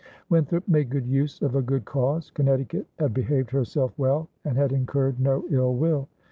Winthrop 0.31 0.67
made 0.67 0.89
good 0.89 1.05
use 1.05 1.43
of 1.43 1.53
a 1.53 1.61
good 1.61 1.85
cause. 1.85 2.31
Connecticut 2.31 2.87
had 2.97 3.13
behaved 3.13 3.51
herself 3.51 3.93
well 3.99 4.29
and 4.43 4.57
had 4.57 4.71
incurred 4.71 5.19
no 5.19 5.45
ill 5.51 5.75
will. 5.75 6.07